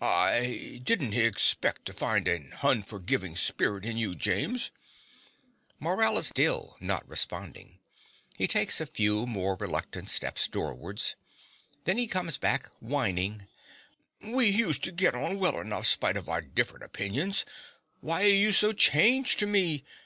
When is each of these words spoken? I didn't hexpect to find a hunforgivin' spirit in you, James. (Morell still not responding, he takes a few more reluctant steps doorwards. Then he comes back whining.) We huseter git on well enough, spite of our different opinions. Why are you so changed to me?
I 0.00 0.80
didn't 0.82 1.12
hexpect 1.12 1.84
to 1.84 1.92
find 1.92 2.26
a 2.26 2.38
hunforgivin' 2.38 3.36
spirit 3.36 3.84
in 3.84 3.98
you, 3.98 4.14
James. 4.14 4.70
(Morell 5.78 6.22
still 6.22 6.74
not 6.80 7.06
responding, 7.06 7.80
he 8.34 8.46
takes 8.48 8.80
a 8.80 8.86
few 8.86 9.26
more 9.26 9.56
reluctant 9.56 10.08
steps 10.08 10.48
doorwards. 10.48 11.16
Then 11.84 11.98
he 11.98 12.06
comes 12.06 12.38
back 12.38 12.68
whining.) 12.80 13.46
We 14.22 14.52
huseter 14.52 14.90
git 14.90 15.14
on 15.14 15.38
well 15.38 15.60
enough, 15.60 15.84
spite 15.86 16.16
of 16.16 16.30
our 16.30 16.40
different 16.40 16.82
opinions. 16.84 17.44
Why 18.00 18.22
are 18.24 18.28
you 18.28 18.52
so 18.54 18.72
changed 18.72 19.38
to 19.40 19.46
me? 19.46 19.84